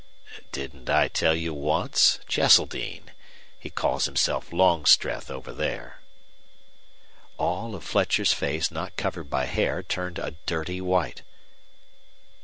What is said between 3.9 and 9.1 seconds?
himself Longstreth over there." All of Fletcher's face not